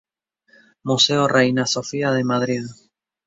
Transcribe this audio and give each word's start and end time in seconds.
Museo 0.83 1.27
Reina 1.27 1.67
Sofía 1.67 2.09
de 2.09 2.23
Madrid. 2.23 2.63